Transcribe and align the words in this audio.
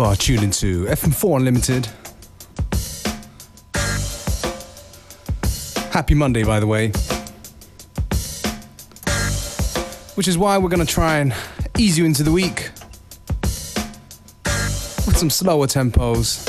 You 0.00 0.06
are 0.06 0.16
tuned 0.16 0.42
into 0.42 0.86
FM4 0.86 1.36
Unlimited. 1.36 1.86
Happy 5.92 6.14
Monday, 6.14 6.42
by 6.42 6.58
the 6.58 6.66
way. 6.66 6.88
Which 10.14 10.26
is 10.26 10.38
why 10.38 10.56
we're 10.56 10.70
going 10.70 10.86
to 10.86 10.90
try 10.90 11.18
and 11.18 11.34
ease 11.76 11.98
you 11.98 12.06
into 12.06 12.22
the 12.22 12.32
week 12.32 12.70
with 15.04 15.18
some 15.18 15.28
slower 15.28 15.66
tempos, 15.66 16.46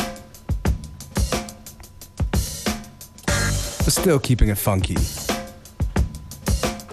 but 3.15 3.91
still 3.91 4.17
keeping 4.17 4.47
it 4.47 4.57
funky. 4.57 4.95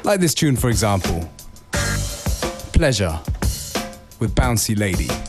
Like 0.02 0.18
this 0.18 0.34
tune, 0.34 0.56
for 0.56 0.70
example 0.70 1.30
Pleasure 2.72 3.16
with 4.18 4.34
Bouncy 4.34 4.76
Lady. 4.76 5.27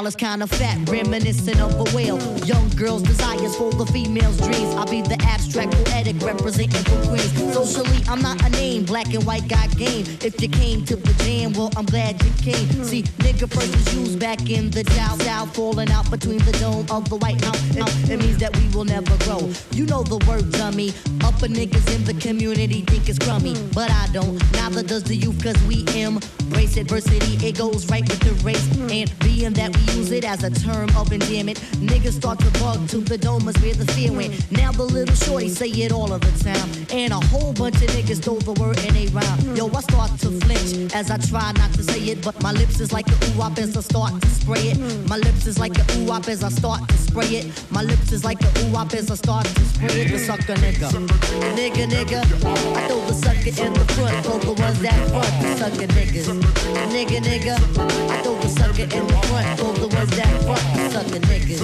Style 0.00 0.06
is 0.06 0.16
kinda 0.16 0.46
fat, 0.46 0.88
reminiscent 0.88 1.60
of 1.60 1.74
a 1.74 1.96
whale. 1.96 2.18
Young 2.46 2.68
girls' 2.70 3.02
desires 3.02 3.54
for 3.56 3.70
the 3.72 3.84
female's 3.86 4.38
dreams. 4.38 4.74
I'll 4.76 4.86
be 4.86 5.02
the 5.02 5.20
abstract 5.22 5.72
poetic 5.72 6.16
representing 6.22 6.82
for 6.84 6.96
Queens. 7.08 7.52
Socially, 7.52 8.02
I'm 8.08 8.22
not 8.22 8.40
a 8.42 8.48
name, 8.50 8.84
black 8.84 9.12
and 9.12 9.24
white 9.24 9.46
got 9.48 9.68
game. 9.76 10.06
If 10.22 10.40
you 10.40 10.48
came 10.48 10.84
to 10.86 10.96
the 10.96 11.12
jam, 11.24 11.52
well, 11.52 11.70
I'm 11.76 11.84
glad 11.84 12.22
you 12.24 12.30
came. 12.42 12.66
See, 12.84 13.02
nigga 13.24 13.46
first 13.52 13.72
was 13.76 13.94
used 13.94 13.99
back 14.36 14.48
in 14.48 14.70
the 14.70 14.84
South, 14.92 15.20
South, 15.22 15.56
falling 15.56 15.90
out 15.90 16.08
between 16.08 16.38
the 16.44 16.52
dome 16.52 16.86
of 16.88 17.08
the 17.08 17.16
White 17.16 17.42
House. 17.44 17.60
It 18.08 18.16
means 18.20 18.38
that 18.38 18.56
we 18.56 18.68
will 18.68 18.84
never 18.84 19.16
grow. 19.24 19.50
You 19.72 19.86
know 19.86 20.04
the 20.04 20.24
word, 20.28 20.52
dummy. 20.52 20.92
Upper 21.24 21.48
niggas 21.48 21.92
in 21.92 22.04
the 22.04 22.14
community 22.14 22.82
think 22.82 23.08
it's 23.08 23.18
crummy, 23.18 23.56
but 23.74 23.90
I 23.90 24.06
don't. 24.12 24.38
Neither 24.52 24.84
does 24.84 25.02
the 25.02 25.16
youth, 25.16 25.42
cause 25.42 25.60
we 25.64 25.84
embrace 25.98 26.76
adversity. 26.76 27.44
It 27.44 27.58
goes 27.58 27.90
right 27.90 28.06
with 28.08 28.20
the 28.20 28.34
race. 28.44 28.64
And 28.88 29.10
being 29.18 29.52
that 29.54 29.74
we 29.76 29.82
use 29.98 30.12
it 30.12 30.24
as 30.24 30.44
a 30.44 30.50
term 30.50 30.88
of 30.96 31.12
endearment, 31.12 31.58
niggas 31.90 32.12
start 32.20 32.38
to 32.38 32.50
bug 32.60 32.88
to 32.90 32.98
the 32.98 33.18
dome 33.18 33.48
is 33.48 33.56
where 33.60 33.74
the 33.74 33.86
fear 33.94 34.12
went. 34.12 34.30
Now 34.52 34.70
the 34.70 34.84
little 34.84 35.16
shorty 35.16 35.48
say 35.48 35.70
it 35.70 35.90
all 35.90 36.12
of 36.12 36.20
the 36.20 36.32
time. 36.44 36.70
And 36.92 37.12
a 37.12 37.20
whole 37.32 37.52
bunch 37.52 37.82
of 37.82 37.90
niggas 37.96 38.22
throw 38.22 38.38
the 38.38 38.52
word 38.62 38.78
in 38.84 38.94
a 38.94 39.06
rhyme. 39.08 39.56
Yo, 39.56 39.66
I 39.74 39.80
start 39.80 40.12
to 40.20 40.30
flinch 40.42 40.94
as 40.94 41.10
I 41.10 41.18
try 41.18 41.50
not 41.52 41.72
to 41.74 41.82
say 41.82 42.00
it, 42.12 42.22
but 42.22 42.40
my 42.42 42.52
lips 42.52 42.78
is 42.78 42.92
like 42.92 43.08
a 43.08 43.16
ooh 43.30 43.42
I 43.42 43.54
start 43.80 44.19
to 44.20 44.28
spray 44.28 44.72
it. 44.72 44.78
My 45.08 45.16
lips 45.16 45.46
is 45.46 45.58
like 45.58 45.76
a 45.78 45.84
ooh 45.96 46.06
wop 46.06 46.28
as 46.28 46.44
I 46.44 46.48
start 46.48 46.88
to 46.88 46.96
spray 46.98 47.26
it. 47.40 47.46
My 47.70 47.82
lips 47.82 48.12
is 48.12 48.24
like 48.24 48.40
a 48.42 48.50
ooh 48.60 48.72
wop 48.72 48.92
as 48.94 49.10
I 49.10 49.14
start 49.14 49.46
to 49.46 49.64
spray 49.64 50.02
it. 50.02 50.10
The 50.10 50.18
sucker 50.18 50.54
nigga. 50.54 50.88
Nigga, 51.56 51.86
nigga. 51.88 52.20
I 52.76 52.88
throw 52.88 53.00
the 53.06 53.14
sucker 53.14 53.52
in 53.64 53.72
the 53.72 53.84
front, 53.94 54.26
for 54.26 54.38
the 54.38 54.52
ones 54.52 54.80
that 54.80 54.98
front, 55.10 55.32
the 55.42 55.56
sucker 55.56 55.88
niggas. 55.96 56.26
Nigga, 56.94 57.18
nigga. 57.20 57.54
I 58.10 58.22
throw 58.22 58.38
the 58.38 58.48
sucker 58.48 58.82
in 58.82 59.06
the 59.06 59.18
front, 59.28 59.58
for 59.58 59.72
the 59.74 59.88
ones 59.88 60.10
that 60.16 60.42
front, 60.44 60.64
the 60.76 60.90
sucker 60.90 61.20
niggas. 61.26 61.60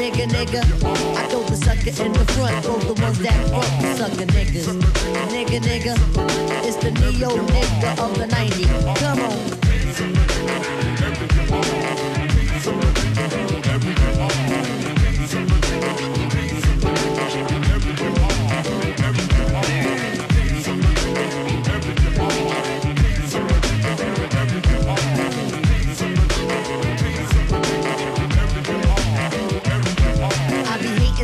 Nigga, 0.00 0.26
nigga. 0.28 0.60
I 1.16 1.26
throw 1.28 1.42
the 1.44 1.56
sucker 1.56 2.02
in 2.02 2.12
the 2.12 2.24
front, 2.32 2.64
for 2.64 2.78
the 2.78 3.02
that 3.22 3.48
front, 3.48 3.82
the 3.82 3.94
sucker 3.96 4.26
niggas. 4.26 4.66
Nigga, 5.30 5.60
nigga. 5.60 5.94
It's 6.64 6.76
the 6.76 6.90
neo 6.90 7.36
nigga 7.36 7.98
of 7.98 8.18
the 8.18 8.26
90s. 8.26 8.98
Come 8.98 9.20
on. 9.20 9.61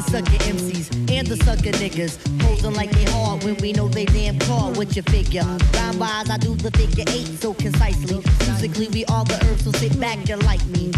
Sucker 0.09 0.39
MCs 0.49 1.11
and 1.13 1.27
the 1.27 1.37
sucker 1.45 1.73
niggas. 1.77 2.17
Posing 2.41 2.73
like 2.75 2.91
they 2.93 3.05
hard 3.13 3.45
when 3.45 3.57
we 3.59 3.73
know 3.73 3.89
they 3.89 4.07
damn 4.07 4.39
car 4.41 4.71
with 4.73 4.97
your 4.97 5.03
figure. 5.05 5.45
Rhyme 5.75 5.99
wise, 5.99 6.31
I 6.31 6.39
do 6.39 6.55
the 6.55 6.71
figure 6.71 7.05
eight 7.09 7.27
so 7.41 7.53
concisely. 7.55 8.23
Musically, 8.47 8.89
we 8.89 9.05
all 9.07 9.25
the 9.25 9.35
herbs, 9.47 9.65
so 9.65 9.73
sit 9.73 9.99
back 10.01 10.29
and 10.31 10.43
like 10.45 10.65
me. 10.67 10.93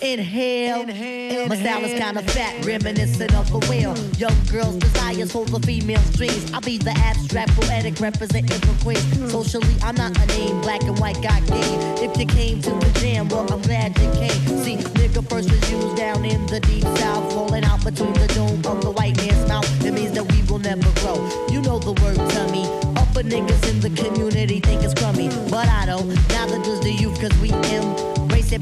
Inhale. 0.00 0.82
Inhale. 0.82 1.48
My 1.48 1.56
style 1.56 1.84
is 1.84 1.98
kinda 1.98 2.22
fat, 2.22 2.64
reminiscent 2.64 3.34
of 3.34 3.52
a 3.52 3.58
whale. 3.68 3.96
Young 4.16 4.38
girls' 4.50 4.76
desires 4.76 5.32
hold 5.32 5.48
the 5.48 5.60
female's 5.66 6.10
dreams. 6.16 6.52
I'll 6.52 6.60
be 6.60 6.78
the 6.78 6.92
abstract 6.92 7.50
poetic 7.56 7.98
representing 8.00 8.60
for 8.60 8.74
Queens. 8.84 9.32
Socially, 9.32 9.76
I'm 9.82 9.96
not 9.96 10.16
a 10.16 10.26
name, 10.26 10.60
black 10.60 10.82
and 10.82 10.98
white 10.98 11.20
got 11.20 11.44
game. 11.46 11.80
If 11.98 12.16
you 12.16 12.26
came 12.26 12.62
to 12.62 12.70
the 12.70 12.90
jam, 13.00 13.28
well, 13.28 13.46
I'm 13.52 13.62
glad 13.62 13.98
you 13.98 14.10
came. 14.12 14.62
See, 14.62 14.76
nigga 14.76 15.28
first 15.28 15.50
was 15.50 15.70
used 15.70 15.96
down 15.96 16.24
in 16.24 16.46
the 16.46 16.60
deep 16.60 16.84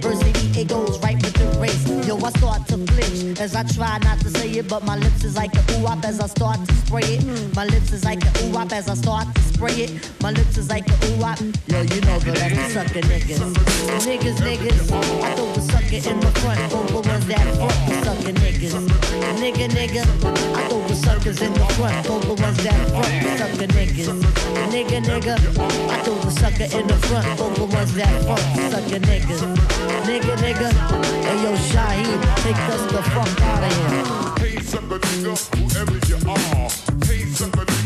adversity. 0.00 0.60
It 0.60 0.68
goes 0.68 0.98
right 1.00 1.19
I 3.60 3.62
try 3.64 3.98
not 3.98 4.18
to 4.20 4.30
say 4.30 4.48
it, 4.52 4.68
but 4.68 4.84
my 4.84 4.96
lips 4.96 5.22
is 5.22 5.36
like 5.36 5.54
a 5.54 5.60
ooh 5.74 5.84
wop 5.84 6.02
as 6.06 6.18
I 6.18 6.28
start 6.28 6.66
to 6.66 6.74
spray 6.76 7.02
it. 7.02 7.54
My 7.54 7.66
lips 7.66 7.92
is 7.92 8.06
like 8.06 8.24
a 8.24 8.30
ooh 8.42 8.52
wop 8.54 8.72
as 8.72 8.88
I 8.88 8.94
start 8.94 9.34
to 9.34 9.40
spray 9.52 9.84
it. 9.84 10.10
My 10.22 10.30
lips 10.30 10.56
is 10.56 10.70
like 10.70 10.88
a 10.88 10.96
ooh 11.04 11.20
wop. 11.20 11.38
Yo, 11.66 11.82
you 11.82 12.00
know, 12.00 12.16
but 12.24 12.40
that's 12.40 12.56
the 12.56 12.70
sucker 12.72 13.04
niggas. 13.04 13.36
Niggas, 14.08 14.38
niggas. 14.40 14.88
I 15.20 15.34
throw 15.34 15.52
the 15.52 15.60
sucker 15.60 16.00
in 16.08 16.20
the 16.20 16.30
front, 16.40 16.70
the 16.88 17.00
ones 17.04 17.26
that 17.26 17.44
front 17.60 17.76
the 17.84 18.00
sucker 18.00 18.32
niggas. 18.32 18.72
Nigga, 19.36 19.68
nigga. 19.68 20.02
I 20.56 20.68
throw 20.68 20.80
the 20.88 20.94
suckers 20.94 21.42
in 21.42 21.52
the 21.52 21.66
front, 21.76 22.06
the 22.06 22.12
ones 22.32 22.64
that 22.64 22.88
front 22.88 23.12
the 23.22 23.36
sucker 23.36 23.68
niggas. 23.76 24.08
Nigga, 24.72 25.04
nigga. 25.04 25.36
I 25.90 26.02
throw 26.02 26.14
the 26.14 26.30
sucker 26.30 26.78
in 26.78 26.86
the 26.86 26.96
front, 27.08 27.36
the 27.36 27.64
ones 27.66 27.92
that 27.92 28.24
front 28.24 28.56
the 28.56 28.70
sucker 28.70 29.00
niggas. 29.04 29.42
Nigga, 30.08 30.34
nigga. 30.40 30.68
Hey, 31.20 31.42
yo, 31.44 31.52
Shaheed, 31.68 32.20
take 32.42 32.56
us 32.56 32.90
the 32.90 33.02
fuck 33.02 33.40
out 33.42 33.49
of 33.50 33.72
here. 33.74 34.04
Hey, 34.40 34.56
sucker 34.62 34.98
nigga, 34.98 35.34
whoever 35.56 35.98
you 36.08 36.18
are. 36.30 36.70
Hey, 37.06 37.24
sucker 37.26 37.64
nigga, 37.64 37.79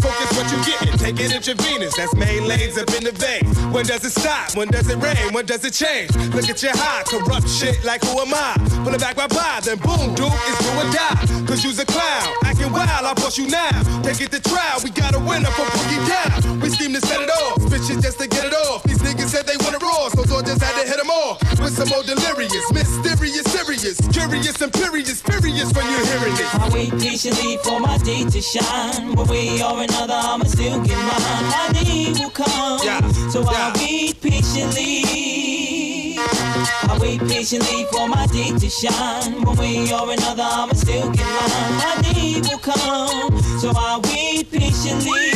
Focus 0.00 0.30
what 0.36 0.50
you 0.50 0.58
getting. 0.64 0.98
Take 0.98 1.20
it 1.20 1.32
intravenous. 1.34 1.96
That's 1.96 2.14
main 2.14 2.46
lanes 2.46 2.78
up 2.78 2.90
in 2.94 3.04
the 3.04 3.12
vein. 3.12 3.44
When 3.72 3.86
does 3.86 4.04
it 4.04 4.10
stop? 4.10 4.56
When 4.56 4.68
does 4.68 4.88
it 4.88 4.98
rain? 4.98 5.32
When 5.32 5.46
does 5.46 5.64
it 5.64 5.72
change? 5.72 6.14
Look 6.34 6.48
at 6.48 6.62
your 6.62 6.76
high. 6.76 7.02
Corrupt 7.04 7.48
shit 7.48 7.84
like 7.84 8.02
who 8.02 8.18
am 8.20 8.34
I? 8.34 8.54
Pull 8.84 8.94
it 8.94 9.00
back 9.00 9.16
my 9.16 9.28
pie. 9.28 9.60
Then 9.60 9.78
boom, 9.78 10.14
dude, 10.14 10.32
it's 10.32 10.58
do 10.62 10.70
or 10.74 10.88
die. 10.92 11.46
Cause 11.46 11.62
you's 11.64 11.78
a 11.78 11.86
clown. 11.86 12.34
Acting 12.44 12.72
wild, 12.72 13.06
I'll 13.06 13.14
bust 13.14 13.38
you 13.38 13.46
now. 13.48 13.82
Take 14.02 14.20
it 14.20 14.30
to 14.32 14.40
trial. 14.40 14.80
We 14.82 14.90
got 14.90 15.14
a 15.14 15.18
winner 15.18 15.50
for 15.54 15.66
Boogie 15.66 16.02
Down. 16.08 16.60
We 16.60 16.70
scheme 16.70 16.92
to 16.94 17.00
set 17.00 17.20
it 17.20 17.30
off. 17.30 17.64
Shit 17.84 18.00
just 18.00 18.18
to 18.18 18.26
get 18.26 18.46
it 18.46 18.54
off. 18.54 18.82
These 18.84 19.02
niggas 19.02 19.28
said 19.28 19.44
they 19.46 19.58
want 19.60 19.76
it 19.76 19.82
raw. 19.82 20.08
So 20.08 20.24
Dog 20.24 20.46
just 20.46 20.62
had 20.62 20.72
to 20.80 20.88
hit 20.88 20.96
them 20.96 21.10
off. 21.10 21.36
With 21.60 21.76
some 21.76 21.88
more 21.88 22.02
delirious. 22.02 22.64
Mysterious, 22.72 23.44
serious. 23.44 24.00
Curious, 24.08 24.62
imperious, 24.62 25.20
furious 25.20 25.70
hearing 25.70 25.92
it. 25.92 25.93
I 26.52 26.70
wait 26.72 26.90
patiently 27.00 27.56
for 27.58 27.80
my 27.80 27.96
day 27.98 28.24
to 28.24 28.40
shine. 28.40 29.14
One 29.14 29.28
way 29.28 29.62
or 29.62 29.82
another, 29.82 30.14
I'ma 30.14 30.44
still 30.44 30.80
get 30.82 30.98
mine. 30.98 31.44
My 31.54 31.70
day 31.72 32.12
will 32.12 32.30
come, 32.30 32.80
Yeah, 32.84 33.00
so 33.30 33.40
yeah. 33.40 33.72
I'll 33.72 33.72
wait 33.80 34.20
patiently. 34.20 36.18
I 36.18 36.98
wait 37.00 37.20
patiently 37.20 37.86
for 37.92 38.08
my 38.08 38.26
day 38.26 38.50
to 38.56 38.68
shine. 38.70 39.42
One 39.42 39.56
way 39.56 39.92
or 39.92 40.12
another, 40.12 40.42
I'ma 40.42 40.74
still 40.74 41.10
get 41.12 41.26
mine. 41.26 41.74
My 41.80 42.02
day 42.02 42.40
will 42.40 42.58
come, 42.58 43.40
so 43.60 43.72
I'll 43.76 44.00
wait 44.02 44.50
patiently. 44.50 45.32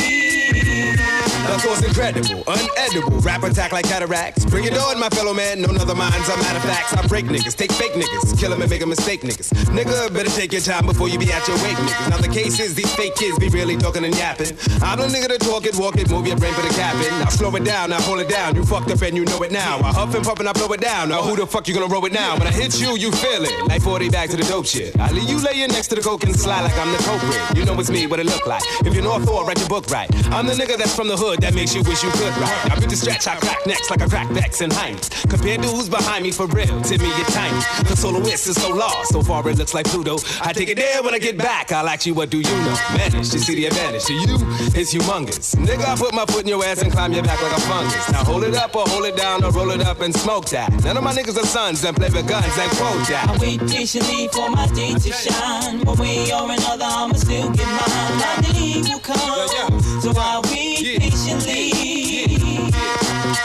The 1.47 1.57
thoughts 1.59 1.83
incredible, 1.83 2.43
unedible. 2.45 3.25
Rap 3.25 3.43
attack 3.43 3.71
like 3.71 3.85
cataracts. 3.85 4.45
Bring 4.45 4.65
it 4.65 4.77
on, 4.77 4.99
my 4.99 5.09
fellow 5.09 5.33
man. 5.33 5.61
No 5.61 5.69
other 5.69 5.95
minds. 5.95 6.29
I'm 6.29 6.39
out 6.39 6.55
of 6.55 6.63
facts. 6.63 6.93
I 6.93 7.05
break 7.07 7.25
niggas, 7.25 7.55
take 7.55 7.71
fake 7.71 7.93
niggas, 7.93 8.37
kill 8.39 8.53
'em 8.53 8.61
and 8.61 8.69
make 8.69 8.81
a 8.81 8.85
mistake, 8.85 9.21
niggas. 9.21 9.49
Nigga, 9.73 10.13
better 10.13 10.29
take 10.29 10.51
your 10.51 10.61
time 10.61 10.85
before 10.85 11.09
you 11.09 11.17
be 11.19 11.31
at 11.31 11.47
your 11.47 11.57
wake, 11.57 11.77
niggas. 11.77 12.09
Now 12.09 12.17
the 12.17 12.27
case 12.27 12.59
is 12.59 12.75
these 12.75 12.93
fake 12.95 13.15
kids 13.15 13.37
be 13.39 13.49
really 13.49 13.77
talking 13.77 14.03
and 14.05 14.15
yapping. 14.15 14.57
I'm 14.81 14.99
the 14.99 15.07
nigga 15.07 15.27
to 15.29 15.37
talk 15.37 15.65
it, 15.65 15.75
walk 15.75 15.97
it, 15.97 16.09
move 16.09 16.27
your 16.27 16.37
brain 16.37 16.53
for 16.53 16.61
the 16.61 16.73
cabin. 16.73 17.09
Now 17.19 17.29
slow 17.29 17.55
it 17.55 17.63
down, 17.63 17.89
now 17.91 18.01
hold 18.01 18.19
it 18.19 18.29
down. 18.29 18.55
You 18.55 18.63
fucked 18.63 18.91
up 18.91 19.01
and 19.01 19.15
you 19.15 19.25
know 19.25 19.41
it 19.43 19.51
now. 19.51 19.79
I 19.79 19.91
huff 19.93 20.13
and 20.15 20.23
puff 20.23 20.39
and 20.39 20.49
I 20.49 20.53
blow 20.53 20.71
it 20.73 20.81
down. 20.81 21.09
Now 21.09 21.21
who 21.21 21.35
the 21.35 21.47
fuck 21.47 21.67
you 21.67 21.73
gonna 21.73 21.87
roll 21.87 22.05
it 22.05 22.13
now? 22.13 22.37
When 22.37 22.47
I 22.47 22.51
hit 22.51 22.79
you, 22.79 22.97
you 22.97 23.11
feel 23.11 23.43
it. 23.43 23.53
Like 23.67 23.81
40 23.81 24.09
back 24.09 24.29
to 24.29 24.37
the 24.37 24.43
dope 24.43 24.65
shit. 24.65 24.99
I 24.99 25.11
leave 25.11 25.29
you 25.29 25.39
laying 25.39 25.69
next 25.69 25.87
to 25.89 25.95
the 25.95 26.01
coke 26.01 26.23
and 26.23 26.35
slide 26.37 26.61
like 26.61 26.77
I'm 26.77 26.91
the 26.91 27.03
culprit. 27.03 27.57
You 27.57 27.65
know 27.65 27.79
it's 27.79 27.89
me, 27.89 28.07
what 28.07 28.19
it 28.19 28.25
look 28.25 28.45
like. 28.45 28.63
If 28.85 28.93
you're 28.93 29.03
North 29.03 29.27
or 29.27 29.45
write 29.45 29.59
your 29.59 29.69
book 29.69 29.89
right. 29.89 30.09
I'm 30.33 30.45
the 30.45 30.53
nigga 30.53 30.77
that's 30.77 30.95
from 30.95 31.07
the 31.07 31.17
hood 31.17 31.28
that 31.37 31.53
makes 31.53 31.75
you 31.75 31.83
wish 31.83 32.03
you 32.03 32.11
could 32.11 32.35
right. 32.37 32.71
I 32.71 32.79
beat 32.79 32.89
the 32.89 32.95
stretch, 32.95 33.27
I 33.27 33.35
crack 33.37 33.65
necks 33.65 33.89
like 33.89 34.01
I 34.01 34.07
crack 34.07 34.33
backs 34.33 34.61
and 34.61 34.71
hinds. 34.71 35.09
Compared 35.29 35.61
to 35.63 35.67
who's 35.67 35.89
behind 35.89 36.23
me 36.23 36.31
for 36.31 36.47
real, 36.47 36.81
to 36.81 36.97
me 36.97 37.07
you're 37.17 37.31
tiny. 37.33 37.59
The 37.87 37.95
soloist 37.95 38.47
is 38.47 38.61
so 38.61 38.69
lost, 38.69 39.11
so 39.13 39.21
far 39.21 39.47
it 39.49 39.57
looks 39.57 39.73
like 39.73 39.85
Pluto. 39.85 40.17
I 40.41 40.53
take 40.53 40.69
it 40.69 40.77
there 40.77 41.01
when 41.03 41.13
I 41.13 41.19
get 41.19 41.37
back. 41.37 41.71
I'll 41.71 41.87
ask 41.87 42.05
you 42.05 42.13
what 42.13 42.29
do 42.29 42.37
you 42.37 42.43
know? 42.65 42.75
Manage 42.95 43.29
to 43.31 43.39
see 43.39 43.55
the 43.55 43.65
advantage 43.65 44.05
to 44.05 44.13
you 44.13 44.35
is 44.75 44.93
humongous. 44.93 45.55
Nigga, 45.55 45.85
I 45.85 45.95
put 45.95 46.13
my 46.13 46.25
foot 46.25 46.43
in 46.43 46.47
your 46.47 46.63
ass 46.63 46.81
and 46.81 46.91
climb 46.91 47.13
your 47.13 47.23
back 47.23 47.41
like 47.41 47.51
a 47.57 47.61
fungus. 47.61 48.11
Now 48.11 48.23
hold 48.23 48.43
it 48.43 48.55
up 48.55 48.75
or 48.75 48.87
hold 48.87 49.05
it 49.05 49.15
down 49.15 49.43
or 49.43 49.51
roll 49.51 49.71
it 49.71 49.81
up 49.81 50.01
and 50.01 50.13
smoke 50.13 50.45
that. 50.49 50.71
None 50.83 50.97
of 50.97 51.03
my 51.03 51.13
niggas 51.13 51.37
are 51.37 51.45
sons 51.45 51.83
and 51.83 51.95
play 51.95 52.09
with 52.09 52.27
guns 52.27 52.57
and 52.57 52.71
quote 52.71 53.07
that. 53.07 53.29
I 53.29 53.37
wait 53.37 53.59
patiently 53.69 54.27
for 54.29 54.49
my 54.49 54.67
day 54.67 54.93
to 54.93 55.11
shine. 55.11 55.85
One 55.85 55.97
way 55.97 56.31
or 56.31 56.49
another, 56.51 56.85
I'ma 56.85 57.13
still 57.13 57.51
get 57.51 57.67
mine. 57.67 58.15
My 58.19 58.41
day 58.51 58.81
will 58.81 58.99
come, 58.99 59.81
so 60.01 60.11
I 60.15 60.41
wait 60.51 60.79
Yeah. 60.81 61.18
Patiently. 61.19 61.71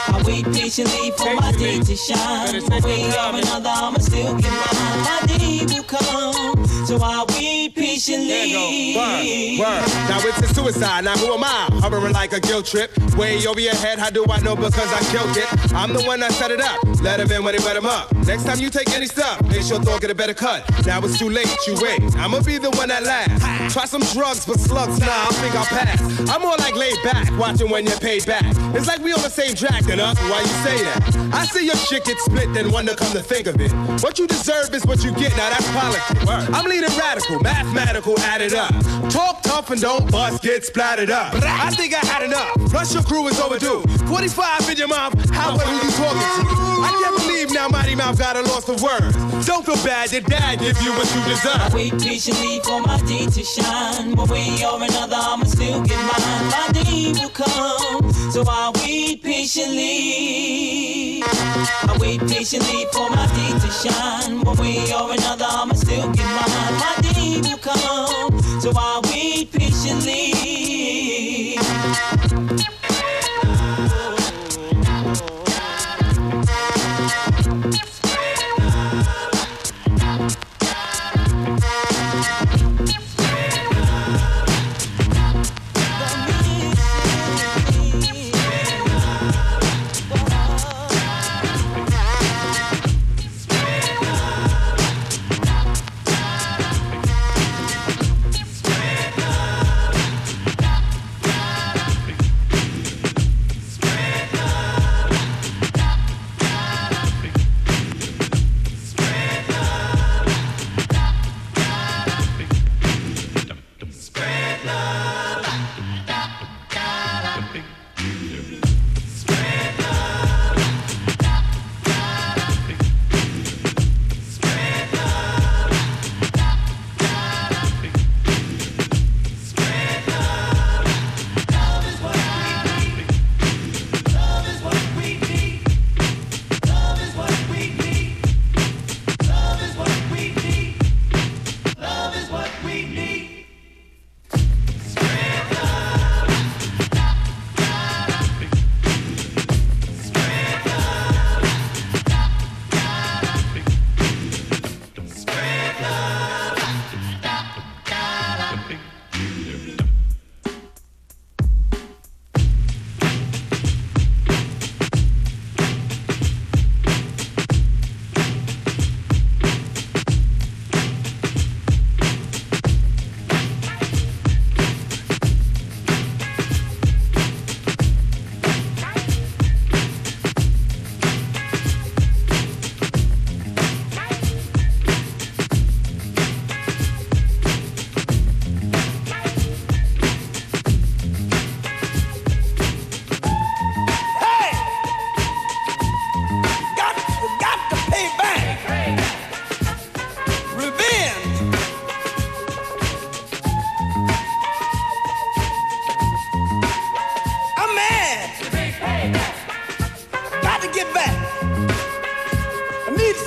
I 0.07 0.23
wait 0.25 0.45
patiently 0.45 1.11
for 1.11 1.35
my 1.35 1.51
day 1.53 1.79
to 1.79 1.95
shine. 1.95 2.53
Way 2.83 3.11
another, 3.35 3.69
I'ma 3.69 3.99
still 3.99 4.35
get 4.37 4.51
mine. 4.51 4.99
My 5.03 5.19
day 5.27 5.65
will 5.65 5.83
come, 5.83 6.65
so 6.85 6.99
I 7.01 7.25
wait 7.29 7.75
patiently. 7.75 8.95
Word, 8.95 9.59
word. 9.59 9.87
Now 10.09 10.19
it's 10.21 10.39
a 10.39 10.53
suicide. 10.53 11.05
Now 11.05 11.17
who 11.17 11.33
am 11.33 11.43
I? 11.43 11.67
Hovering 11.81 12.13
like 12.13 12.33
a 12.33 12.39
guilt 12.39 12.65
trip. 12.65 12.91
Way 13.15 13.45
over 13.47 13.59
your 13.59 13.75
head. 13.75 13.99
How 13.99 14.09
do 14.09 14.25
I 14.29 14.39
know? 14.41 14.55
Because 14.55 14.91
I 14.91 14.99
killed 15.11 15.35
it. 15.35 15.73
I'm 15.73 15.93
the 15.93 16.03
one 16.03 16.19
that 16.19 16.31
set 16.33 16.51
it 16.51 16.61
up. 16.61 16.79
Let 17.01 17.19
him 17.19 17.31
in 17.31 17.43
when 17.43 17.55
they 17.55 17.63
let 17.63 17.75
him 17.75 17.85
up. 17.85 18.13
Next 18.25 18.43
time 18.45 18.59
you 18.59 18.69
take 18.69 18.89
any 18.93 19.07
stuff, 19.07 19.41
make 19.43 19.61
sure 19.61 19.79
thought 19.79 20.01
get 20.01 20.11
a 20.11 20.15
better 20.15 20.33
cut. 20.33 20.63
Now 20.85 20.99
it's 21.03 21.17
too 21.17 21.29
late. 21.29 21.49
You 21.67 21.75
wait. 21.81 22.01
I'ma 22.17 22.41
be 22.41 22.57
the 22.57 22.71
one 22.71 22.89
that 22.89 23.03
laughs. 23.03 23.73
Try 23.73 23.85
some 23.85 24.01
drugs 24.13 24.45
for 24.45 24.57
slugs. 24.57 24.99
Nah, 24.99 25.07
I 25.07 25.29
think 25.41 25.55
I'll 25.55 25.65
pass. 25.65 26.29
I'm 26.29 26.41
more 26.41 26.57
like 26.57 26.75
laid 26.75 26.97
back, 27.03 27.31
watching 27.37 27.69
when 27.69 27.85
you're 27.85 27.99
paid 27.99 28.25
back. 28.25 28.45
It's 28.75 28.87
like 28.87 29.01
we 29.01 29.13
on 29.13 29.21
the 29.21 29.29
same 29.29 29.55
track, 29.55 29.89
and 29.89 30.01
up. 30.01 30.17
Why 30.17 30.41
you 30.41 30.55
say 30.65 30.83
that? 30.83 31.15
I 31.33 31.45
see 31.45 31.65
your 31.65 31.75
shit 31.75 32.05
get 32.05 32.19
split, 32.19 32.53
then 32.53 32.71
wonder 32.71 32.95
come 32.95 33.11
to 33.13 33.21
think 33.21 33.47
of 33.47 33.59
it. 33.59 33.71
What 34.03 34.19
you 34.19 34.27
deserve 34.27 34.73
is 34.73 34.85
what 34.85 35.03
you 35.03 35.11
get. 35.11 35.35
Now 35.37 35.49
that's 35.49 35.69
politics. 35.71 36.27
I'm 36.55 36.65
radical, 36.83 37.39
mathematical, 37.39 38.19
added 38.19 38.53
up. 38.53 38.71
Talk 39.09 39.41
tough 39.41 39.71
and 39.71 39.81
don't 39.81 40.09
bust, 40.11 40.41
get 40.41 40.63
splattered 40.65 41.09
up. 41.09 41.33
I 41.35 41.69
think 41.71 41.93
I 41.93 42.05
had 42.05 42.23
enough. 42.23 42.53
Plus 42.71 42.93
your 42.93 43.03
crew 43.03 43.27
is 43.27 43.39
overdue. 43.39 43.81
45 44.07 44.69
in 44.69 44.77
your 44.77 44.87
mouth, 44.87 45.13
how 45.31 45.55
well 45.55 45.65
who 45.67 45.85
you 45.85 45.91
talking 45.93 46.19
to? 46.19 46.25
I 46.85 46.91
can't 47.01 47.17
believe 47.17 47.51
now 47.53 47.67
Mighty 47.67 47.95
Mouth 47.95 48.17
got 48.19 48.35
a 48.35 48.41
loss 48.41 48.67
of 48.69 48.81
words. 48.81 49.15
Don't 49.45 49.65
feel 49.65 49.75
bad, 49.83 50.11
your 50.11 50.21
dad 50.21 50.59
give 50.59 50.79
you 50.81 50.91
what 50.93 51.07
you 51.15 51.23
deserve. 51.25 51.73
Wait 51.73 51.97
patiently 51.99 52.59
for 52.63 52.81
my 52.81 52.99
day 53.01 53.25
to 53.25 53.43
shine. 53.43 54.15
One 54.15 54.29
way 54.29 54.63
or 54.65 54.81
another, 54.81 55.15
I'ma 55.17 55.45
still 55.45 55.81
get 55.83 55.97
mine. 55.97 56.49
My 56.51 56.69
day 56.73 57.11
will 57.13 57.29
come, 57.29 58.11
so 58.31 58.43
I 58.47 58.71
wait 58.75 59.23
patiently. 59.23 61.21
I 61.23 61.97
wait 61.99 62.19
patiently 62.21 62.85
for 62.91 63.09
my 63.09 63.25
day 63.27 63.53
to 63.59 63.71
shine. 63.71 64.41
One 64.41 64.57
way 64.57 64.91
or 64.93 65.11
another, 65.13 65.45
I'ma 65.47 65.73
still 65.73 66.11
get 66.11 66.25
mine. 66.25 66.64
My 66.71 66.95
day 67.01 67.41
will 67.41 67.57
come, 67.57 68.41
so 68.59 68.71
I 68.75 69.01
wait 69.05 69.51
patiently. 69.51 71.34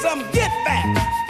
Some 0.03 0.21
get 0.31 0.53
back. 0.65 1.28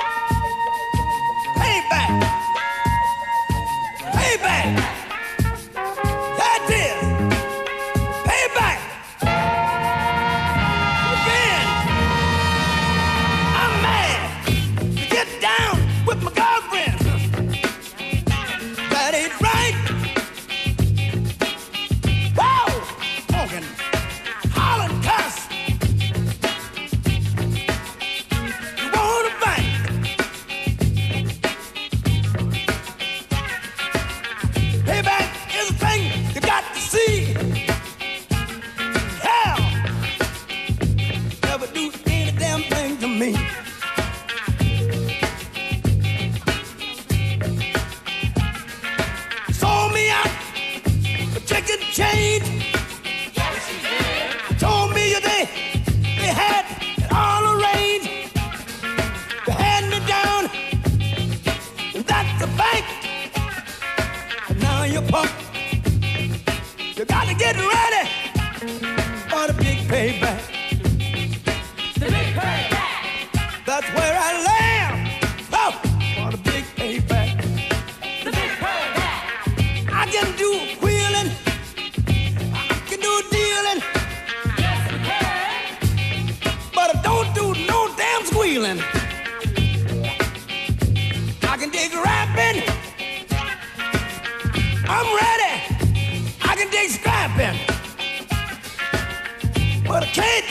Can't 100.19 100.47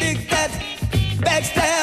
dig 0.00 0.28
that 0.30 0.50
backstabbing. 1.20 1.75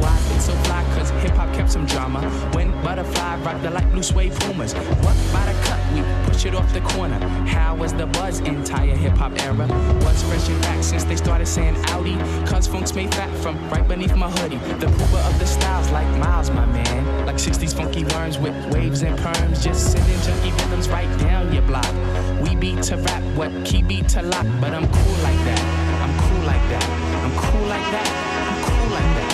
Why 0.00 0.16
it's 0.34 0.46
so 0.46 0.52
fly? 0.64 0.84
Cause 0.94 1.10
hip 1.22 1.32
hop 1.32 1.52
kept 1.54 1.70
some 1.70 1.86
drama. 1.86 2.20
When 2.54 2.70
Butterfly 2.82 3.36
rocked 3.42 3.62
the 3.62 3.70
light 3.70 3.90
blue 3.92 4.02
suede 4.02 4.32
pumas. 4.40 4.72
What 4.74 5.16
by 5.32 5.44
the 5.50 5.56
cut? 5.66 5.78
We 5.92 6.02
push 6.26 6.44
it 6.44 6.54
off 6.54 6.72
the 6.72 6.80
corner. 6.80 7.18
How 7.46 7.74
was 7.74 7.92
the 7.92 8.06
buzz 8.06 8.40
entire 8.40 8.94
hip 8.94 9.16
hop 9.16 9.32
era? 9.42 9.66
What's 10.04 10.22
fresh 10.22 10.48
and 10.48 10.60
back 10.62 10.82
since 10.82 11.04
they 11.04 11.16
started 11.16 11.46
saying 11.46 11.76
Audi? 11.88 12.16
Cause 12.46 12.66
funk's 12.66 12.94
made 12.94 13.12
fat 13.14 13.30
from 13.38 13.56
right 13.70 13.86
beneath 13.86 14.14
my 14.16 14.30
hoodie. 14.30 14.58
The 14.78 14.86
pooper 14.86 15.22
of 15.28 15.38
the 15.38 15.46
styles 15.46 15.90
like 15.90 16.08
Miles, 16.18 16.50
my 16.50 16.66
man. 16.66 17.26
Like 17.26 17.36
60s 17.36 17.74
funky 17.74 18.04
worms 18.04 18.38
with 18.38 18.54
waves 18.72 19.02
and 19.02 19.18
perms. 19.18 19.62
Just 19.62 19.92
sending 19.92 20.18
junky 20.18 20.52
rhythms 20.58 20.88
right 20.88 21.10
down 21.18 21.52
your 21.52 21.62
block. 21.62 21.92
We 22.42 22.54
beat 22.54 22.82
to 22.84 22.96
rap, 22.96 23.22
what 23.36 23.50
key 23.64 23.82
beat 23.82 24.08
to 24.10 24.22
lock. 24.22 24.46
But 24.60 24.72
I'm 24.72 24.86
cool 24.90 25.16
like 25.22 25.40
that. 25.48 25.62
I'm 26.02 26.14
cool 26.20 26.46
like 26.46 26.64
that. 26.70 26.88
I'm 27.24 27.34
cool 27.36 27.66
like 27.68 27.90
that. 27.92 28.08
I'm 28.48 28.64
cool 28.64 28.90
like 28.90 29.16
that. 29.16 29.27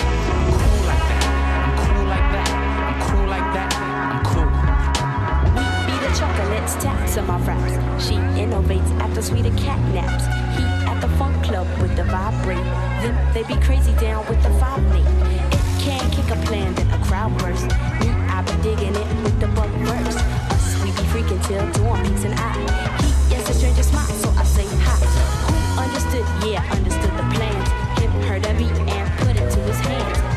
Chocolates, 6.65 6.83
taps 6.83 7.17
on 7.17 7.27
my 7.27 7.37
raps. 7.45 8.05
She 8.05 8.15
innovates 8.15 8.89
after 8.99 9.21
sweeter 9.21 9.55
cat 9.57 9.79
naps. 9.93 10.25
He 10.57 10.63
at 10.87 10.99
the 11.01 11.07
funk 11.17 11.43
club 11.43 11.67
with 11.81 11.95
the 11.95 12.03
vibrate. 12.03 12.57
Them 13.01 13.33
they 13.33 13.43
be 13.43 13.59
crazy 13.61 13.93
down 13.93 14.25
with 14.27 14.41
the 14.43 14.49
five 14.59 14.81
link. 14.93 15.07
It 15.51 15.61
can't 15.81 16.11
kick 16.11 16.29
a 16.29 16.39
plan, 16.45 16.73
then 16.75 16.89
a 16.91 17.03
crowd 17.05 17.37
burst. 17.39 17.67
Me, 17.99 18.09
I 18.29 18.41
be 18.41 18.55
digging 18.63 18.95
it 18.95 19.07
with 19.23 19.39
the 19.39 19.47
bug 19.47 19.69
verse. 19.85 20.15
Us, 20.15 20.83
we 20.83 20.91
be 20.91 21.03
freaking 21.11 21.41
till 21.47 21.65
dawn 21.73 22.03
peaks 22.05 22.23
an 22.23 22.33
eye. 22.33 22.97
He 23.01 23.35
yes, 23.35 23.49
a 23.49 23.53
stranger 23.53 23.83
smile, 23.83 24.07
so 24.07 24.29
I 24.31 24.43
say 24.43 24.65
hi. 24.81 24.97
Who 25.47 25.81
understood? 25.81 26.25
Yeah, 26.45 26.63
understood 26.71 27.11
the 27.11 27.25
plans. 27.35 27.69
Him 27.99 28.11
heard 28.23 28.45
a 28.45 28.53
beat 28.57 28.77
and 28.89 29.19
put 29.19 29.35
it 29.35 29.49
to 29.51 29.59
his 29.59 29.79
hands. 29.79 30.34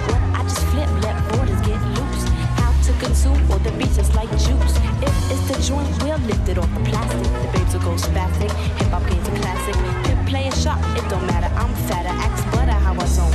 Consume 3.18 3.50
or 3.50 3.58
the 3.58 3.72
beat 3.72 3.90
just 3.98 4.14
like 4.14 4.30
juice. 4.30 4.76
If 5.02 5.10
it's 5.26 5.42
the 5.50 5.58
joint, 5.66 5.90
we'll 6.04 6.18
lift 6.30 6.48
it 6.48 6.56
off 6.56 6.70
the 6.72 6.80
plastic. 6.86 7.18
The 7.18 7.50
babes 7.50 7.74
will 7.74 7.82
go 7.82 7.94
spastic. 7.98 8.50
Hip 8.78 8.94
hop 8.94 9.02
gains 9.10 9.26
a 9.26 9.32
classic. 9.42 9.74
Hip 10.06 10.18
playing 10.28 10.52
shop, 10.52 10.78
it 10.94 11.02
don't 11.10 11.26
matter. 11.26 11.50
I'm 11.58 11.74
fatter, 11.90 12.14
axe 12.14 12.44
butter, 12.54 12.78
how 12.78 12.94
I 12.94 13.06
zone. 13.06 13.34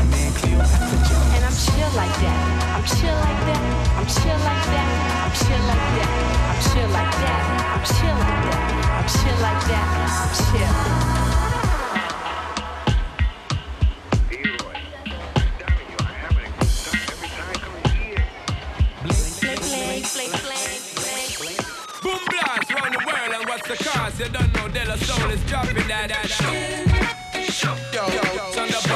And 1.36 1.44
I'm 1.44 1.52
chill 1.52 1.92
like 2.00 2.16
that. 2.24 2.40
I'm 2.80 2.86
chill 2.96 3.18
like 3.28 3.42
that. 3.44 3.60
I'm 4.00 4.08
chill 4.08 4.40
like 4.48 4.64
that. 4.72 4.88
I'm 5.20 5.34
chill 5.36 5.60
like 5.68 5.92
that. 5.92 6.24
I'm 6.48 6.64
chill 6.64 6.90
like 6.96 7.16
that. 7.20 7.44
I'm 7.76 7.84
chill 7.84 8.16
like 8.24 8.40
that. 8.48 8.64
I'm 8.96 9.08
chill 9.12 9.38
like 9.44 9.64
that. 9.68 9.88
I'm 10.24 10.32
chill. 10.48 11.23
The 23.78 23.84
cause? 23.84 24.20
You 24.20 24.30
don't 24.30 24.54
know 24.54 24.68
De 24.68 24.98
Soul 24.98 25.30
is 25.30 25.44
dropping 25.46 25.76
that 25.88 26.10
that 26.10 26.28
shit. 26.28 27.64
Yo, 27.64 27.74
yo 27.94 28.24
yo, 28.36 28.52
touch 28.54 28.74
up, 28.76 28.94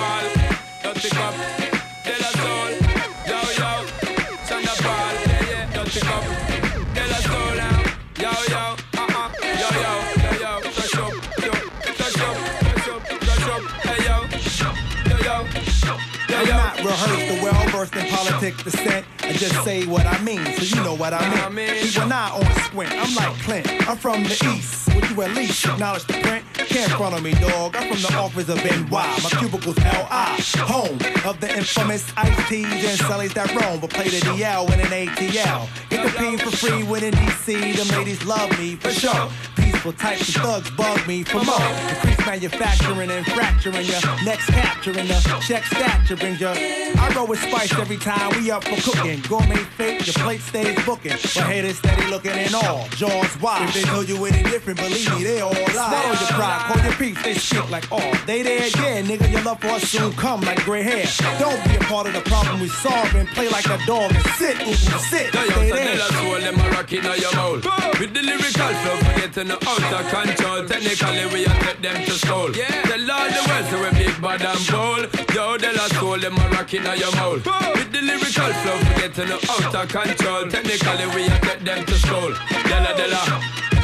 rehearsed 16.87 17.31
or 17.31 17.43
well 17.43 17.69
versed 17.69 17.95
in 17.95 18.05
politics 18.07 18.63
descent. 18.63 19.05
Just 19.37 19.63
say 19.63 19.85
what 19.85 20.05
I 20.07 20.19
mean, 20.23 20.43
so 20.45 20.63
you 20.63 20.83
know 20.83 20.95
what 20.95 21.13
I 21.13 21.49
mean. 21.49 21.67
When 21.95 22.11
I 22.11 22.31
on 22.31 22.45
squint, 22.63 22.91
I'm 22.91 23.13
like 23.13 23.39
Clint. 23.43 23.89
I'm 23.89 23.95
from 23.95 24.23
the 24.23 24.53
east. 24.55 24.93
Would 24.95 25.09
you 25.11 25.21
at 25.21 25.35
least 25.35 25.63
acknowledge 25.63 26.05
the 26.05 26.13
print? 26.13 26.43
Can't 26.53 26.91
front 26.93 27.13
on 27.13 27.21
me, 27.21 27.33
dog. 27.33 27.75
I'm 27.75 27.93
from 27.93 28.01
the 28.01 28.17
office 28.17 28.49
of 28.49 28.57
NY. 28.63 28.89
My 28.89 29.29
cubicle's 29.39 29.77
LI. 29.77 30.63
Home 30.65 30.97
of 31.29 31.39
the 31.39 31.55
infamous 31.55 32.11
Ice 32.17 32.49
Teas 32.49 32.65
and 32.65 32.99
Sullies 32.99 33.33
that 33.35 33.53
roam, 33.53 33.79
but 33.79 33.91
play 33.91 34.09
the 34.09 34.17
DL 34.17 34.65
in 34.73 34.79
an 34.79 34.87
ATL. 34.87 35.69
Get 35.89 36.03
the 36.03 36.17
P 36.17 36.37
for 36.37 36.57
free 36.57 36.83
when 36.83 37.03
in 37.03 37.13
DC. 37.13 37.77
Them 37.77 37.99
ladies 37.99 38.25
love 38.25 38.49
me 38.57 38.75
for 38.75 38.89
sure. 38.89 39.29
Peaceful 39.67 39.91
types 39.91 40.29
of 40.29 40.41
thugs 40.41 40.71
bug 40.71 41.07
me 41.07 41.23
for 41.23 41.43
more. 41.43 41.59
Increase 41.89 42.25
manufacturing 42.25 43.11
and 43.11 43.25
fracturing 43.25 43.85
your 43.85 43.99
next 44.23 44.47
capturing 44.47 45.07
the 45.07 45.41
check 45.45 45.65
stature 45.65 46.15
brings 46.15 46.39
your. 46.39 46.53
I 46.55 47.11
roll 47.13 47.27
with 47.27 47.41
spice 47.41 47.73
every 47.73 47.97
time 47.97 48.31
we 48.39 48.49
up 48.49 48.63
for 48.63 48.79
cooking. 48.91 49.19
Gourmet 49.27 49.55
fake, 49.75 50.07
your 50.07 50.13
plate 50.13 50.39
stays 50.39 50.85
booking. 50.85 51.11
But 51.11 51.43
haters 51.51 51.79
steady 51.79 52.07
looking 52.07 52.31
in 52.31 52.55
all, 52.55 52.87
jaws 52.91 53.41
wide. 53.41 53.67
If 53.67 53.73
they 53.73 53.81
tell 53.81 54.05
you 54.05 54.23
any 54.25 54.41
different, 54.43 54.79
believe 54.79 55.13
me, 55.15 55.23
they 55.23 55.41
all 55.41 55.51
lie. 55.51 55.67
Swallow 55.67 56.15
your 56.15 56.31
pride, 56.39 56.61
call 56.71 56.83
your 56.83 56.93
peace, 56.93 57.21
they 57.23 57.33
shit 57.33 57.69
like 57.69 57.91
all. 57.91 58.13
They 58.25 58.43
there, 58.43 58.67
yeah, 58.67 59.01
nigga, 59.01 59.29
your 59.29 59.43
love 59.43 59.59
for 59.59 59.67
us 59.67 59.83
soon 59.83 60.13
come 60.13 60.41
like 60.41 60.63
gray 60.63 60.83
hair. 60.83 61.05
Don't 61.39 61.61
be 61.67 61.75
a 61.75 61.79
part 61.81 62.07
of 62.07 62.13
the 62.13 62.21
problem 62.21 62.61
we 62.61 62.69
solving. 62.69 63.27
Play 63.27 63.49
like 63.49 63.65
a 63.65 63.77
dog 63.85 64.13
and 64.13 64.25
sit, 64.39 64.55
ooh, 64.65 64.73
sit, 64.73 65.27
stay 65.33 65.71
there. 65.71 65.95
De 65.95 65.99
La 65.99 66.07
Soul, 66.21 66.39
them 66.39 66.59
a 66.59 66.69
rock 66.71 66.93
inna 66.93 67.17
your 67.17 67.35
mouth. 67.35 67.99
With 67.99 68.13
the 68.13 68.21
lyrical 68.21 68.73
flow, 68.81 68.97
forgetting 69.11 69.56
out 69.65 69.93
of 69.93 70.05
control. 70.11 70.65
Technically, 70.67 71.25
we 71.33 71.45
a 71.45 71.53
take 71.63 71.81
them 71.81 72.03
to 72.05 72.11
school. 72.11 72.51
Yeah. 72.55 72.67
Tell 72.83 73.11
all 73.11 73.29
the 73.29 73.41
world 73.47 73.65
so 73.69 73.77
we 73.81 73.89
big 73.97 74.21
bad 74.21 74.41
and 74.41 74.63
bold. 74.67 75.03
Yo, 75.33 75.57
De 75.57 75.71
La 75.73 75.87
Soul, 75.97 76.19
them 76.19 76.37
a 76.37 76.49
rock 76.49 76.73
inna 76.73 76.95
your 76.95 77.11
mouth. 77.15 77.45
With 77.75 77.91
the 77.91 78.01
lyrical 78.01 78.51
flow, 78.61 78.77
forgetting 78.87 79.29
the 79.29 79.37
out 79.51 79.75
of 79.75 79.87
control. 79.89 80.47
Technically, 80.49 81.07
we 81.15 81.27
a 81.27 81.39
take 81.41 81.63
them 81.63 81.85
to 81.85 81.95
school. 81.95 82.31
De 82.69 82.77
La, 82.83 82.91
Della, 82.93 83.21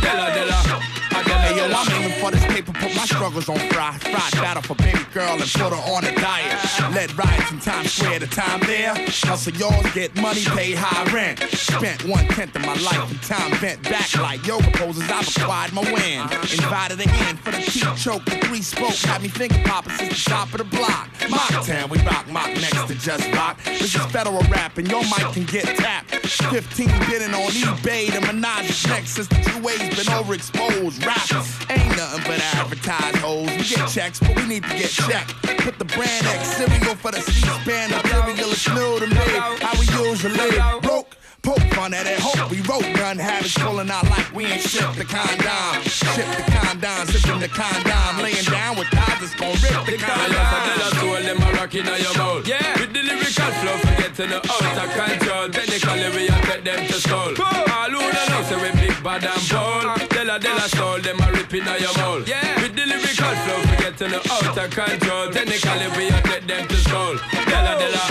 De 0.02 0.12
La, 0.18 0.28
Della. 0.34 1.03
Hey 1.14 1.57
yo, 1.57 1.66
I'm 1.66 1.91
aiming 1.91 2.20
for 2.20 2.32
this 2.32 2.43
paper, 2.45 2.72
put 2.74 2.95
my 2.95 3.05
struggles 3.05 3.49
on 3.49 3.59
fry. 3.70 3.97
Fried 3.99 4.34
battle 4.34 4.64
for 4.64 4.76
baby 4.76 4.99
girl 5.14 5.34
and 5.34 5.41
put 5.41 5.72
her 5.74 5.93
on 5.93 6.03
a 6.05 6.16
diet. 6.16 6.57
Let 6.93 7.16
riots 7.18 7.51
in 7.51 7.59
Times 7.59 7.91
Square, 7.91 8.20
the 8.20 8.28
time 8.28 8.59
there. 8.61 8.93
Hustle 8.95 9.53
yours, 9.53 9.93
get 9.93 10.16
money, 10.22 10.43
pay 10.45 10.74
high 10.74 11.03
rent. 11.14 11.39
Spent 11.51 12.03
one 12.05 12.26
tenth 12.30 12.55
of 12.55 12.66
my 12.66 12.74
life 12.76 13.11
in 13.11 13.18
time 13.20 13.51
bent 13.61 13.84
back 13.84 14.16
like 14.18 14.45
yoga 14.47 14.72
poses. 14.72 15.03
I've 15.09 15.28
acquired 15.38 15.74
my 15.74 15.82
win. 15.82 16.22
Invited 16.51 16.99
again 17.01 17.38
for 17.38 17.51
the 17.51 17.57
teeth 17.57 17.95
choke, 17.97 18.26
the 18.26 18.38
three 18.47 18.61
spoke. 18.61 18.99
Got 19.03 19.22
me 19.22 19.28
finger 19.28 19.61
popping 19.66 19.93
since 19.93 20.24
the 20.24 20.30
top 20.32 20.51
of 20.51 20.57
the 20.57 20.64
block. 20.64 21.09
Mock 21.30 21.66
town, 21.66 21.89
we 21.89 21.99
rock 21.99 22.28
mock 22.30 22.47
next 22.49 22.88
to 22.88 22.95
just 22.95 23.30
rock. 23.34 23.61
This 23.66 23.95
is 23.95 24.05
federal 24.07 24.41
rap 24.49 24.78
and 24.78 24.89
your 24.89 25.03
mic 25.03 25.34
can 25.34 25.45
get 25.45 25.66
tapped. 25.78 26.11
15 26.26 26.88
bidding 27.09 27.34
on 27.34 27.51
eBay, 27.51 28.07
the 28.07 28.20
Minaj 28.26 28.88
next 28.89 29.11
since 29.11 29.28
the 29.28 29.36
two 29.36 29.61
ways 29.61 29.80
been 29.80 30.11
overexposed. 30.14 31.03
Rap 31.06 31.45
ain't 31.70 31.97
nothing 31.97 32.24
but 32.26 32.39
advertised 32.56 33.18
hoes. 33.18 33.49
We 33.49 33.58
get 33.58 33.89
checks, 33.89 34.20
but 34.20 34.36
we 34.36 34.45
need 34.45 34.64
to 34.64 34.70
get 34.70 34.89
checked. 34.89 35.34
Put 35.60 35.80
the 35.80 35.86
brand 35.86 36.26
X 36.28 36.58
cereal 36.58 36.95
for 36.95 37.12
the 37.12 37.22
C-SPAN. 37.22 37.89
The 37.89 38.01
cereal 38.08 38.51
is 38.51 38.68
new 38.70 38.99
to 38.99 39.08
me. 39.08 39.16
How 39.62 39.74
we 39.80 40.10
usually 40.10 40.80
broke. 40.82 41.16
Poke 41.44 41.60
fun 41.76 41.94
at 41.94 42.08
it, 42.08 42.20
hope 42.24 42.50
we 42.50 42.64
wrote 42.72 42.88
gun 42.96 43.20
habits 43.20 43.52
pulling 43.60 43.91
out 43.91 44.08
like 44.08 44.32
we 44.32 44.46
ain't 44.46 44.64
shipped 44.64 44.96
the 44.96 45.04
condom. 45.04 45.84
Ship 45.84 46.24
the 46.39 46.46
condom, 46.48 47.04
zipping 47.12 47.44
the 47.44 47.52
condom, 47.52 48.24
laying 48.24 48.48
down 48.48 48.80
with 48.80 48.88
guys 48.96 49.20
that's 49.20 49.36
gon' 49.36 49.52
rip 49.60 49.76
the 49.84 50.00
Yo, 50.00 50.08
so 50.08 50.24
De 50.24 50.39
La 50.39 50.48
condom. 50.48 51.04
Soul, 51.04 51.20
them 51.20 51.44
a 51.44 51.52
rock 51.60 51.76
inna 51.76 52.00
your 52.00 52.16
mouth. 52.16 52.48
Yeah. 52.48 52.80
With 52.80 52.96
the 52.96 53.04
lyrical 53.04 53.52
flow, 53.60 53.76
forgetting 53.84 54.32
the 54.32 54.39
out 54.39 54.78
of 54.80 54.89
control. 54.96 55.46
Technically, 55.52 56.10
we 56.16 56.32
a 56.32 56.38
take 56.48 56.64
them 56.64 56.80
to 56.88 56.98
school. 57.04 57.36
All 57.36 57.91
who 57.91 58.00
don't 58.00 58.30
know, 58.32 58.41
say 58.48 58.58
we 58.64 58.72
big 58.80 58.96
bad 59.04 59.28
and 59.28 59.44
bold. 59.52 59.84
Uh-huh. 59.84 60.08
De 60.16 60.24
La, 60.24 60.39
Della 60.39 60.66
Soul, 60.72 61.04
them 61.04 61.20
a 61.20 61.28
rip 61.28 61.52
inna 61.52 61.76
your 61.76 61.91
mouth. 62.00 62.24
Yeah. 62.24 62.56
With 62.64 62.72
the 62.72 62.88
lyrical 62.88 63.36
flow, 63.44 63.60
forgetting 63.68 64.16
the 64.16 64.24
out 64.32 64.56
of 64.56 64.72
control. 64.72 65.28
Technically, 65.28 65.91
we 66.00 66.08
a 66.08 66.24
take 66.24 66.48
them 66.48 66.64
to 66.72 66.78
school. 66.88 67.20
De 67.20 67.58
La, 67.60 67.76
Della, 67.76 68.04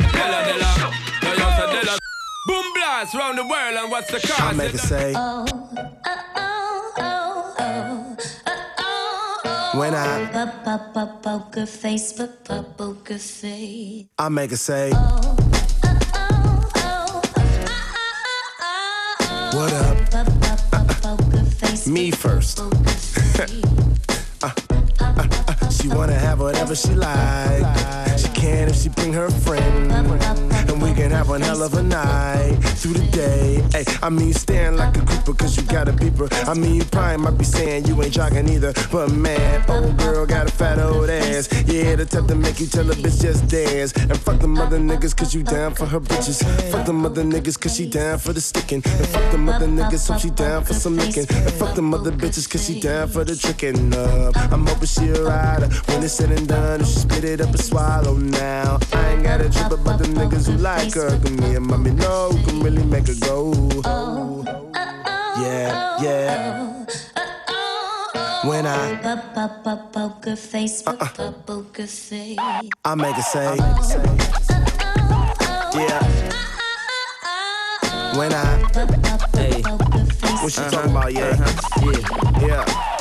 De 0.00 0.24
La, 0.24 0.40
Della. 0.48 0.72
Yo, 1.20 1.30
yo, 1.36 1.48
so 1.52 1.68
De 1.68 1.84
La. 1.84 2.07
Boom 2.88 2.94
blast 2.94 3.14
round 3.14 3.36
the 3.36 3.44
world, 3.44 3.76
and 3.76 3.90
what's 3.90 4.10
the 4.10 4.18
cause? 4.18 4.40
I 4.40 4.52
make 4.54 4.72
it 4.72 4.78
say, 4.78 5.12
when 9.78 9.94
I, 9.94 10.24
Poker 11.22 11.66
face, 11.66 12.14
but 12.14 12.44
poker 12.44 13.18
face. 13.18 14.06
I 14.18 14.28
make 14.30 14.52
it 14.52 14.56
say, 14.56 14.90
what 19.52 19.72
up? 19.74 19.98
Me 21.86 22.10
first. 22.10 22.62
Whatever 26.48 26.74
she 26.74 26.94
like. 26.94 28.18
She 28.18 28.28
can 28.28 28.68
if 28.68 28.76
she 28.76 28.88
bring 28.88 29.12
her 29.12 29.30
friend. 29.30 29.92
And 29.92 30.82
we 30.82 30.92
can 30.92 31.10
have 31.10 31.28
one 31.28 31.40
hell 31.40 31.62
of 31.62 31.74
a 31.74 31.82
night 31.82 32.56
through 32.76 32.94
the 32.94 33.06
day. 33.10 33.62
Hey, 33.72 33.84
I 34.02 34.08
mean, 34.10 34.28
you 34.28 34.32
staring 34.32 34.76
like 34.76 34.96
a 34.96 35.04
creeper 35.04 35.34
cause 35.34 35.56
you 35.56 35.62
got 35.64 35.88
a 35.88 35.92
beeper. 35.92 36.28
I 36.48 36.54
mean, 36.54 36.74
you 36.74 36.84
probably 36.84 37.18
might 37.18 37.38
be 37.38 37.44
saying 37.44 37.86
you 37.86 38.00
ain't 38.02 38.12
jogging 38.12 38.48
either. 38.48 38.72
But 38.90 39.10
man, 39.12 39.64
old 39.68 39.96
girl 39.98 40.26
got 40.26 40.48
a 40.48 40.52
fat 40.52 40.78
old 40.78 41.10
ass. 41.10 41.48
Yeah, 41.66 41.96
the 41.96 42.04
type 42.04 42.26
to 42.26 42.34
make 42.34 42.60
you 42.60 42.66
tell 42.66 42.90
a 42.90 42.94
bitch 42.94 43.22
just 43.22 43.48
dance. 43.48 43.92
And 43.92 44.18
fuck 44.18 44.40
them 44.40 44.58
other 44.58 44.78
niggas 44.78 45.16
cause 45.16 45.34
you 45.34 45.42
down 45.42 45.74
for 45.74 45.86
her 45.86 46.00
bitches. 46.00 46.42
Fuck 46.70 46.86
them 46.86 47.04
other 47.04 47.24
niggas 47.24 47.58
cause 47.60 47.76
she 47.76 47.86
down 47.86 48.18
for 48.18 48.32
the 48.32 48.40
sticking. 48.40 48.82
And 48.84 49.08
fuck 49.08 49.30
them 49.30 49.48
other 49.48 49.66
niggas 49.66 50.00
so 50.00 50.18
she 50.18 50.30
down 50.30 50.64
for 50.64 50.74
some 50.74 50.96
licking. 50.96 51.26
And 51.28 51.52
fuck 51.54 51.74
them 51.74 51.94
other 51.94 52.12
bitches 52.12 52.48
cause 52.50 52.66
she 52.66 52.80
down 52.80 53.08
for 53.08 53.24
the 53.24 53.36
tricking 53.36 53.94
up. 53.94 54.36
I'm 54.52 54.66
hoping 54.66 54.86
she 54.86 55.08
a 55.08 55.22
rider 55.22 55.68
when 55.86 56.02
it's 56.02 56.14
said 56.14 56.30
and 56.30 56.48
done. 56.48 56.84
She 56.84 57.00
spit 57.00 57.24
it 57.24 57.40
up 57.40 57.48
and 57.48 57.60
swallow 57.60 58.14
now. 58.14 58.78
I 58.92 59.12
ain't 59.12 59.22
got 59.22 59.40
a 59.40 59.50
trip 59.50 59.72
about 59.72 59.98
them 60.00 60.14
niggas 60.14 60.46
who 60.50 60.58
like 60.58 60.94
her. 60.94 61.10
Cause 61.10 61.30
me 61.30 61.56
and 61.56 61.66
mommy 61.66 61.90
know 61.90 62.30
who 62.30 62.44
can 62.44 62.60
really 62.60 62.84
make 62.84 63.06
her 63.08 63.14
go. 63.20 63.52
Yeah, 65.40 66.02
yeah. 66.02 66.84
When 68.44 68.66
I 68.66 68.96
Poker 69.92 70.36
face, 70.36 70.82
poker 70.82 71.86
face. 71.86 72.38
I 72.84 72.94
make 72.94 73.18
it 73.18 73.24
say, 73.24 73.56
yeah. 75.74 76.02
When 78.16 78.32
I, 78.32 78.58
Hey, 79.34 79.62
what 79.62 80.52
she 80.52 80.60
uh-huh. 80.60 80.70
talking 80.70 80.90
about, 80.90 81.12
yeah, 81.12 81.28
uh-huh. 81.28 82.40
yeah. 82.40 82.64
yeah. 82.64 82.97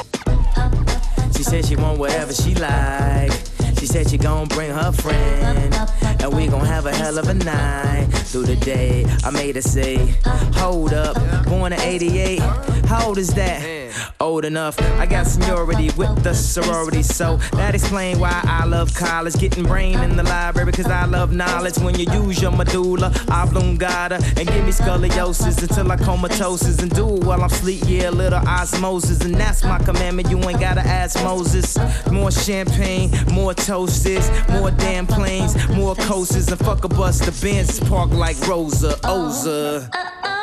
She 1.48 1.52
said 1.52 1.66
she 1.66 1.76
want 1.78 1.98
whatever 1.98 2.34
she 2.34 2.56
like. 2.56 3.32
She 3.80 3.86
said 3.86 4.10
she 4.10 4.18
gon' 4.18 4.50
bring 4.50 4.70
her 4.70 4.92
friend. 4.92 5.74
And 6.22 6.36
we 6.36 6.48
gon' 6.48 6.66
have 6.66 6.86
a 6.86 6.94
hell 6.94 7.18
of 7.18 7.30
a 7.30 7.34
night 7.36 8.08
through 8.12 8.48
the 8.48 8.58
day. 8.58 9.06
I 9.24 9.30
made 9.30 9.56
her 9.56 9.62
say, 9.62 10.14
Hold 10.56 10.94
up, 10.94 11.16
born 11.46 11.72
in 11.72 11.80
88. 11.80 12.40
How 12.88 13.08
old 13.08 13.18
is 13.18 13.30
that? 13.36 13.87
Old 14.20 14.46
enough. 14.46 14.80
I 15.00 15.06
got 15.06 15.28
seniority 15.28 15.90
with 15.98 16.24
the 16.24 16.34
sorority. 16.34 17.04
So 17.04 17.38
that 17.54 17.76
explain 17.76 18.20
why 18.20 18.42
I 18.44 18.66
love 18.66 18.94
college. 18.94 19.36
Getting 19.36 19.64
brain 19.64 20.00
in 20.00 20.18
the 20.18 20.24
library 20.24 20.66
because 20.72 20.88
I 20.88 21.06
love 21.06 21.34
knowledge. 21.34 21.78
When 21.78 21.98
you 21.98 22.06
use 22.12 22.42
your 22.42 22.52
medulla 22.52 23.14
oblongata 23.30 24.16
and 24.38 24.48
give 24.48 24.66
me 24.66 24.72
scoliosis 24.72 25.62
until 25.62 25.92
I 25.92 25.98
comatosis 25.98 26.82
and 26.82 26.94
do 26.94 27.16
it 27.16 27.24
while 27.24 27.42
I'm 27.42 27.50
sleep. 27.50 27.84
Yeah, 27.86 28.10
little 28.10 28.40
osmosis. 28.48 29.22
And 29.22 29.36
that's 29.36 29.64
my 29.64 29.80
commandment. 29.80 30.30
You 30.30 30.38
ain't 30.50 30.60
gotta 30.60 30.82
ask 30.82 31.22
Moses. 31.24 31.78
More 32.12 32.32
champagne, 32.32 33.12
more 33.32 33.54
toasters, 33.54 34.30
more 34.50 34.72
damn 34.72 35.08
planes, 35.08 35.56
more 35.70 35.96
coasters, 35.96 36.48
and 36.50 36.60
fuck 36.60 36.84
a 36.84 36.88
bus. 36.88 37.20
The 37.20 37.32
Benz 37.42 37.80
park 37.80 38.12
like 38.12 38.38
Rosa 38.48 38.94
Oza. 39.04 39.90
Uh, 39.94 39.98
uh, 39.98 40.10
uh, 40.24 40.37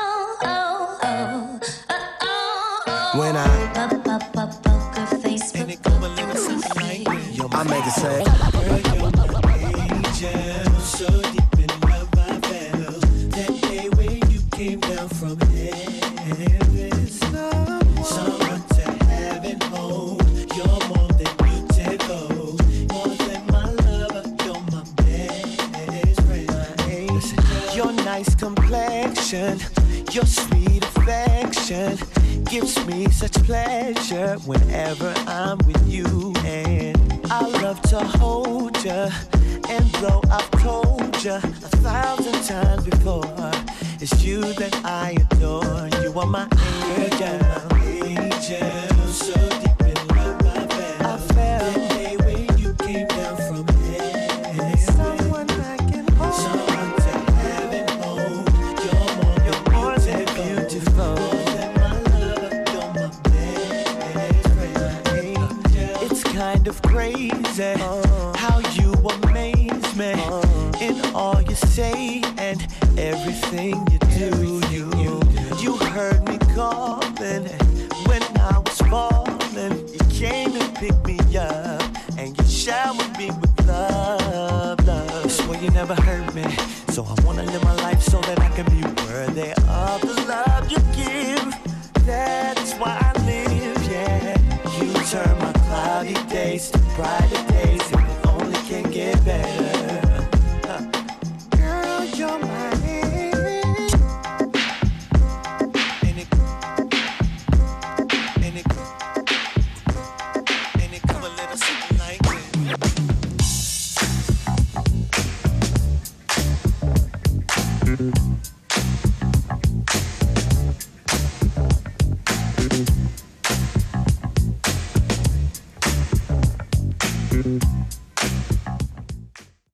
When 3.17 3.37
I, 3.37 3.47
Poker 4.65 5.07
face, 5.19 5.55
I 5.55 5.65
make 7.63 7.87
it 7.87 7.93
say, 7.93 8.25
complexion, 28.45 29.59
your 30.13 30.27
sweet 30.27 30.85
affection 30.85 31.97
gives 32.45 32.77
me 32.85 33.09
such 33.09 33.33
pleasure 33.45 34.37
whenever 34.45 35.15
I'm 35.27 35.57
with 35.67 35.83
you. 35.89 36.35
And 36.45 36.95
I 37.31 37.49
love 37.63 37.81
to 37.93 38.01
hold 38.01 38.77
you, 38.85 39.09
and 39.71 39.87
though 40.03 40.21
I've 40.31 40.51
told 40.61 41.25
you 41.25 41.33
a 41.33 41.71
thousand 41.89 42.39
times 42.45 42.85
before, 42.85 43.51
it's 44.03 44.23
you 44.23 44.43
that 44.61 44.75
I 44.85 45.17
adore. 45.25 45.89
You 46.03 46.13
are 46.21 46.27
my 46.27 46.47
angel, 46.99 47.41
angel, 48.05 49.07
so 49.09 49.33
deep 49.61 49.74
crazy 67.55 67.81
how 68.37 68.59
you 68.73 68.93
amaze 68.93 69.97
me 69.97 70.13
in 70.81 71.01
all 71.15 71.41
you 71.43 71.55
say 71.55 72.23
and 72.39 72.67
everything 72.99 73.87
you 73.93 73.99
do. 74.19 74.61
You, 74.71 74.91
you, 75.61 75.77
heard 75.77 76.27
me 76.29 76.39
calling 76.55 77.45
when 78.09 78.23
I 78.39 78.59
was 78.59 78.81
falling. 78.81 79.89
You 79.89 79.99
came 80.11 80.57
and 80.57 80.75
picked 80.75 81.07
me 81.07 81.19
up 81.37 81.83
and 82.19 82.37
you 82.37 82.45
showered 82.47 83.17
me 83.17 83.31
with 83.41 83.67
love, 83.69 84.85
love. 84.87 85.31
Swear 85.31 85.63
you 85.63 85.71
never 85.71 85.95
hurt 85.95 86.24